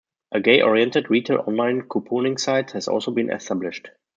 A 0.31 0.39
gay-oriented 0.39 1.11
retail 1.11 1.43
online 1.45 1.83
couponing 1.83 2.39
site 2.39 2.71
has 2.71 2.87
also 2.87 3.11
been 3.11 3.29
established. 3.31 3.87